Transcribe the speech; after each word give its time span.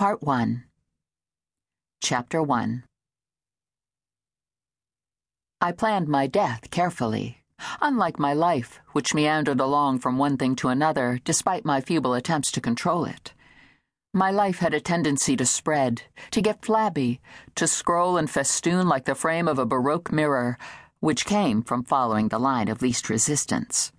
Part 0.00 0.22
1 0.22 0.64
Chapter 2.02 2.42
1 2.42 2.84
I 5.60 5.72
planned 5.72 6.08
my 6.08 6.26
death 6.26 6.70
carefully, 6.70 7.44
unlike 7.82 8.18
my 8.18 8.32
life, 8.32 8.80
which 8.92 9.12
meandered 9.12 9.60
along 9.60 9.98
from 9.98 10.16
one 10.16 10.38
thing 10.38 10.56
to 10.56 10.68
another 10.68 11.20
despite 11.22 11.66
my 11.66 11.82
feeble 11.82 12.14
attempts 12.14 12.50
to 12.52 12.62
control 12.62 13.04
it. 13.04 13.34
My 14.14 14.30
life 14.30 14.60
had 14.60 14.72
a 14.72 14.80
tendency 14.80 15.36
to 15.36 15.44
spread, 15.44 16.04
to 16.30 16.40
get 16.40 16.64
flabby, 16.64 17.20
to 17.56 17.66
scroll 17.66 18.16
and 18.16 18.30
festoon 18.30 18.88
like 18.88 19.04
the 19.04 19.14
frame 19.14 19.46
of 19.46 19.58
a 19.58 19.66
Baroque 19.66 20.10
mirror, 20.10 20.56
which 21.00 21.26
came 21.26 21.62
from 21.62 21.84
following 21.84 22.28
the 22.28 22.38
line 22.38 22.68
of 22.68 22.80
least 22.80 23.10
resistance. 23.10 23.92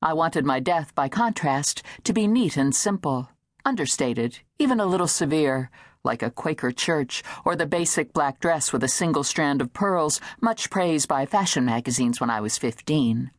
I 0.00 0.12
wanted 0.12 0.44
my 0.44 0.60
death, 0.60 0.94
by 0.94 1.08
contrast, 1.08 1.82
to 2.04 2.12
be 2.12 2.28
neat 2.28 2.56
and 2.56 2.72
simple 2.72 3.30
understated, 3.64 4.38
even 4.58 4.80
a 4.80 4.86
little 4.86 5.08
severe, 5.08 5.70
like 6.04 6.22
a 6.22 6.30
Quaker 6.30 6.70
church 6.70 7.22
or 7.44 7.56
the 7.56 7.66
basic 7.66 8.12
black 8.12 8.38
dress 8.40 8.72
with 8.72 8.84
a 8.84 8.88
single 8.88 9.24
strand 9.24 9.60
of 9.60 9.72
pearls, 9.72 10.20
much 10.40 10.70
praised 10.70 11.08
by 11.08 11.26
fashion 11.26 11.64
magazines 11.64 12.20
when 12.20 12.30
I 12.30 12.40
was 12.40 12.58
15. 12.58 13.30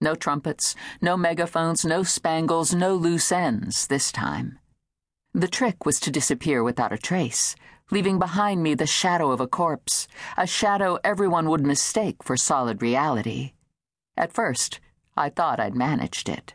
No 0.00 0.14
trumpets, 0.14 0.74
no 1.00 1.16
megaphones, 1.16 1.84
no 1.84 2.02
spangles, 2.02 2.74
no 2.74 2.94
loose 2.94 3.30
ends 3.30 3.86
this 3.86 4.10
time. 4.10 4.58
The 5.34 5.48
trick 5.48 5.86
was 5.86 6.00
to 6.00 6.10
disappear 6.10 6.62
without 6.62 6.92
a 6.92 6.98
trace, 6.98 7.54
leaving 7.90 8.18
behind 8.18 8.62
me 8.62 8.74
the 8.74 8.86
shadow 8.86 9.30
of 9.30 9.40
a 9.40 9.46
corpse, 9.46 10.08
a 10.36 10.46
shadow 10.46 10.98
everyone 11.04 11.48
would 11.50 11.64
mistake 11.64 12.22
for 12.22 12.36
solid 12.36 12.82
reality. 12.82 13.52
At 14.16 14.32
first, 14.32 14.80
I 15.16 15.28
thought 15.28 15.60
I'd 15.60 15.76
managed 15.76 16.28
it. 16.28 16.54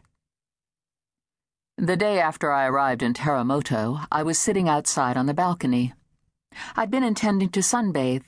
The 1.80 1.96
day 1.96 2.20
after 2.20 2.52
I 2.52 2.66
arrived 2.66 3.04
in 3.04 3.14
Terremoto, 3.14 4.04
I 4.12 4.24
was 4.24 4.40
sitting 4.40 4.68
outside 4.68 5.16
on 5.16 5.28
the 5.28 5.34
balcony. 5.36 5.94
I'd 6.76 6.90
been 6.90 7.04
intending 7.04 7.50
to 7.50 7.60
sunbathe. 7.60 8.24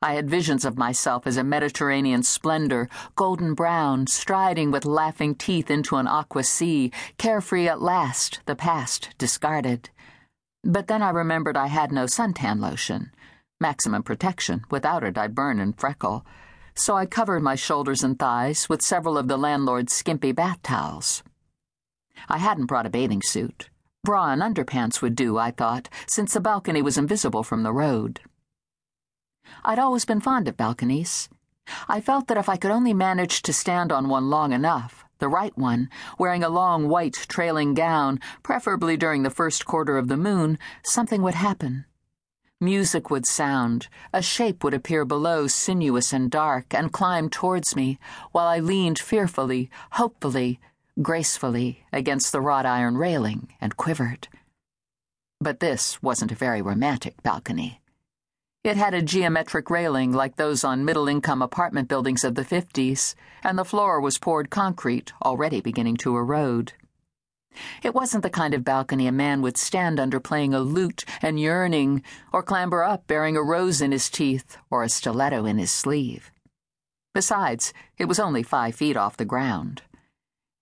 I 0.00 0.14
had 0.14 0.30
visions 0.30 0.64
of 0.64 0.78
myself 0.78 1.26
as 1.26 1.36
a 1.36 1.44
Mediterranean 1.44 2.22
splendor, 2.22 2.88
golden 3.14 3.52
brown, 3.52 4.06
striding 4.06 4.70
with 4.70 4.86
laughing 4.86 5.34
teeth 5.34 5.70
into 5.70 5.96
an 5.96 6.06
aqua 6.06 6.42
sea, 6.42 6.90
carefree 7.18 7.68
at 7.68 7.82
last, 7.82 8.40
the 8.46 8.56
past 8.56 9.10
discarded. 9.18 9.90
But 10.64 10.86
then 10.86 11.02
I 11.02 11.10
remembered 11.10 11.58
I 11.58 11.66
had 11.66 11.92
no 11.92 12.06
suntan 12.06 12.60
lotion. 12.60 13.12
Maximum 13.60 14.04
protection. 14.04 14.64
Without 14.70 15.04
it, 15.04 15.18
I 15.18 15.26
burn 15.26 15.60
and 15.60 15.78
freckle. 15.78 16.24
So 16.74 16.96
I 16.96 17.04
covered 17.04 17.42
my 17.42 17.56
shoulders 17.56 18.02
and 18.02 18.18
thighs 18.18 18.70
with 18.70 18.80
several 18.80 19.18
of 19.18 19.28
the 19.28 19.36
landlord's 19.36 19.92
skimpy 19.92 20.32
bath 20.32 20.62
towels. 20.62 21.22
I 22.28 22.38
hadn't 22.38 22.66
brought 22.66 22.86
a 22.86 22.90
bathing 22.90 23.22
suit. 23.22 23.70
Bra 24.04 24.32
and 24.32 24.42
underpants 24.42 25.02
would 25.02 25.16
do, 25.16 25.36
I 25.36 25.50
thought, 25.50 25.88
since 26.06 26.34
the 26.34 26.40
balcony 26.40 26.80
was 26.80 26.96
invisible 26.96 27.42
from 27.42 27.62
the 27.62 27.72
road. 27.72 28.20
I'd 29.64 29.78
always 29.78 30.04
been 30.04 30.20
fond 30.20 30.48
of 30.48 30.56
balconies. 30.56 31.28
I 31.88 32.00
felt 32.00 32.28
that 32.28 32.36
if 32.36 32.48
I 32.48 32.56
could 32.56 32.70
only 32.70 32.94
manage 32.94 33.42
to 33.42 33.52
stand 33.52 33.90
on 33.90 34.08
one 34.08 34.30
long 34.30 34.52
enough, 34.52 35.04
the 35.18 35.28
right 35.28 35.56
one, 35.56 35.88
wearing 36.18 36.44
a 36.44 36.48
long 36.48 36.88
white 36.88 37.26
trailing 37.28 37.74
gown, 37.74 38.20
preferably 38.42 38.96
during 38.96 39.22
the 39.22 39.30
first 39.30 39.66
quarter 39.66 39.98
of 39.98 40.08
the 40.08 40.16
moon, 40.16 40.58
something 40.84 41.22
would 41.22 41.34
happen. 41.34 41.84
Music 42.60 43.10
would 43.10 43.26
sound, 43.26 43.88
a 44.12 44.22
shape 44.22 44.62
would 44.64 44.74
appear 44.74 45.04
below, 45.04 45.46
sinuous 45.46 46.12
and 46.12 46.30
dark, 46.30 46.72
and 46.72 46.92
climb 46.92 47.28
towards 47.28 47.76
me, 47.76 47.98
while 48.32 48.46
I 48.46 48.60
leaned 48.60 48.98
fearfully, 48.98 49.70
hopefully, 49.92 50.60
gracefully 51.00 51.84
against 51.92 52.32
the 52.32 52.40
wrought 52.40 52.66
iron 52.66 52.96
railing 52.96 53.48
and 53.60 53.76
quivered. 53.76 54.28
But 55.40 55.60
this 55.60 56.02
wasn't 56.02 56.32
a 56.32 56.36
very 56.36 56.62
romantic 56.62 57.22
balcony. 57.22 57.80
It 58.64 58.76
had 58.76 58.94
a 58.94 59.02
geometric 59.02 59.70
railing 59.70 60.12
like 60.12 60.36
those 60.36 60.64
on 60.64 60.84
middle 60.84 61.06
income 61.06 61.40
apartment 61.40 61.88
buildings 61.88 62.24
of 62.24 62.34
the 62.34 62.44
50s, 62.44 63.14
and 63.44 63.56
the 63.56 63.64
floor 63.64 64.00
was 64.00 64.18
poured 64.18 64.50
concrete, 64.50 65.12
already 65.22 65.60
beginning 65.60 65.96
to 65.98 66.16
erode. 66.16 66.72
It 67.82 67.94
wasn't 67.94 68.22
the 68.22 68.30
kind 68.30 68.54
of 68.54 68.64
balcony 68.64 69.06
a 69.06 69.12
man 69.12 69.40
would 69.40 69.56
stand 69.56 70.00
under 70.00 70.18
playing 70.18 70.52
a 70.52 70.60
lute 70.60 71.04
and 71.22 71.38
yearning, 71.38 72.02
or 72.32 72.42
clamber 72.42 72.82
up 72.82 73.06
bearing 73.06 73.36
a 73.36 73.42
rose 73.42 73.80
in 73.80 73.92
his 73.92 74.10
teeth 74.10 74.56
or 74.70 74.82
a 74.82 74.88
stiletto 74.88 75.46
in 75.46 75.58
his 75.58 75.70
sleeve. 75.70 76.30
Besides, 77.14 77.72
it 77.98 78.06
was 78.06 78.18
only 78.18 78.42
five 78.42 78.74
feet 78.74 78.96
off 78.96 79.16
the 79.16 79.24
ground. 79.24 79.82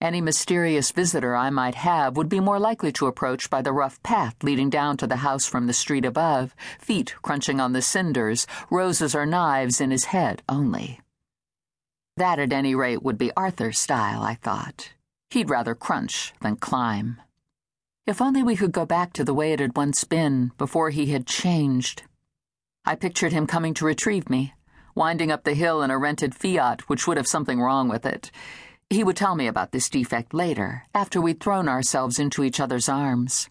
Any 0.04 0.20
mysterious 0.20 0.91
visitor 0.91 1.34
I 1.34 1.48
might 1.48 1.76
have 1.76 2.19
would 2.19 2.28
be 2.28 2.38
more 2.38 2.59
likely 2.59 2.92
to 2.92 3.06
approach 3.06 3.48
by 3.48 3.62
the 3.62 3.72
rough 3.72 4.03
path 4.03 4.37
leading 4.42 4.69
down 4.69 4.98
to 4.98 5.06
the 5.06 5.25
house 5.25 5.47
from 5.47 5.66
the 5.66 5.72
street 5.72 6.04
above, 6.04 6.54
feet 6.78 7.15
crunching 7.22 7.59
on 7.59 7.72
the 7.72 7.81
cinders, 7.81 8.47
roses 8.70 9.15
or 9.15 9.25
knives 9.25 9.81
in 9.81 9.91
his 9.91 10.04
head 10.04 10.42
only. 10.47 11.00
That, 12.19 12.38
at 12.38 12.53
any 12.53 12.75
rate, 12.75 13.03
would 13.03 13.16
be 13.16 13.32
Arthur's 13.34 13.78
style, 13.78 14.22
I 14.22 14.34
thought. 14.34 14.92
He'd 15.31 15.48
rather 15.48 15.75
crunch 15.75 16.34
than 16.42 16.56
climb. 16.56 17.22
If 18.06 18.21
only 18.21 18.42
we 18.42 18.56
could 18.56 18.72
go 18.72 18.84
back 18.84 19.15
to 19.15 19.25
the 19.25 19.32
way 19.32 19.54
it 19.54 19.60
had 19.60 19.75
once 19.75 20.04
been, 20.04 20.53
before 20.59 20.91
he 20.91 21.06
had 21.12 21.26
changed. 21.26 22.03
I 22.84 22.94
pictured 22.94 23.32
him 23.32 23.47
coming 23.47 23.72
to 23.72 23.86
retrieve 23.86 24.28
me, 24.28 24.53
winding 24.94 25.32
up 25.32 25.44
the 25.44 25.54
hill 25.54 25.81
in 25.81 25.91
a 25.91 25.97
rented 25.97 26.34
Fiat, 26.34 26.91
which 26.91 27.06
would 27.06 27.16
have 27.16 27.26
something 27.26 27.59
wrong 27.59 27.88
with 27.88 28.04
it. 28.04 28.31
He 28.94 29.03
would 29.03 29.16
tell 29.16 29.34
me 29.34 29.49
about 29.49 29.72
this 29.72 29.88
defect 29.88 30.32
later, 30.32 30.84
after 30.94 31.21
we'd 31.21 31.41
thrown 31.41 31.69
ourselves 31.69 32.21
into 32.21 32.44
each 32.44 32.60
other's 32.60 32.88
arms. 32.88 33.49